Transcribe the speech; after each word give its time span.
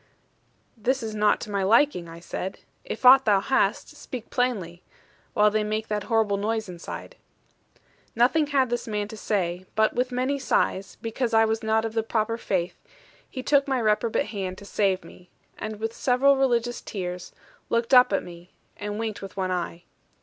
'This 0.77 1.03
is 1.03 1.13
not 1.13 1.39
to 1.39 1.51
my 1.51 1.61
liking,' 1.61 2.09
I 2.09 2.19
said: 2.19 2.57
'if 2.83 3.05
aught 3.05 3.25
thou 3.25 3.39
hast, 3.39 3.89
speak 3.95 4.31
plainly; 4.31 4.81
while 5.35 5.51
they 5.51 5.63
make 5.63 5.89
that 5.89 6.05
horrible 6.05 6.37
noise 6.37 6.67
inside.' 6.67 7.17
Nothing 8.15 8.47
had 8.47 8.71
this 8.71 8.87
man 8.87 9.07
to 9.09 9.15
say; 9.15 9.67
but 9.75 9.93
with 9.93 10.11
many 10.11 10.39
sighs, 10.39 10.97
because 11.03 11.35
I 11.35 11.45
was 11.45 11.61
not 11.61 11.85
of 11.85 11.93
the 11.93 12.01
proper 12.01 12.39
faith, 12.39 12.81
he 13.29 13.43
took 13.43 13.67
my 13.67 13.79
reprobate 13.79 14.29
hand 14.29 14.57
to 14.57 14.65
save 14.65 15.03
me: 15.03 15.29
and 15.59 15.79
with 15.79 15.93
several 15.93 16.35
religious 16.35 16.81
tears, 16.81 17.31
looked 17.69 17.93
up 17.93 18.11
at 18.11 18.23
me, 18.23 18.53
and 18.77 18.97
winked 18.97 19.21
with 19.21 19.37
one 19.37 19.51
eye. 19.51 19.83